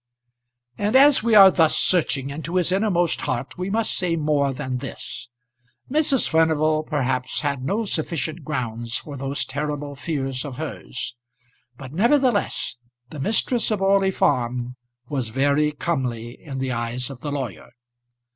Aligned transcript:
And 0.79 0.95
as 0.95 1.21
we 1.21 1.35
are 1.35 1.51
thus 1.51 1.77
searching 1.77 2.31
into 2.31 2.55
his 2.55 2.71
innermost 2.71 3.21
heart 3.21 3.59
we 3.59 3.69
must 3.69 3.95
say 3.95 4.15
more 4.15 4.51
than 4.51 4.79
this. 4.79 5.29
Mrs. 5.91 6.27
Furnival 6.27 6.81
perhaps 6.81 7.41
had 7.41 7.63
no 7.63 7.85
sufficient 7.85 8.43
grounds 8.43 8.97
for 8.97 9.15
those 9.15 9.45
terrible 9.45 9.95
fears 9.95 10.43
of 10.43 10.57
hers; 10.57 11.15
but 11.77 11.93
nevertheless 11.93 12.77
the 13.11 13.19
mistress 13.19 13.69
of 13.69 13.79
Orley 13.83 14.09
Farm 14.09 14.75
was 15.07 15.29
very 15.29 15.71
comely 15.71 16.31
in 16.31 16.57
the 16.57 16.71
eyes 16.71 17.11
of 17.11 17.19
the 17.21 17.31
lawyer. 17.31 17.69